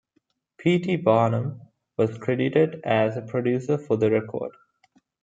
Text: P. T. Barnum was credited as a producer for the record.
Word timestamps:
P. 0.57 0.79
T. 0.79 0.95
Barnum 0.95 1.61
was 1.95 2.17
credited 2.17 2.81
as 2.83 3.15
a 3.17 3.21
producer 3.21 3.77
for 3.77 3.97
the 3.97 4.09
record. 4.09 4.49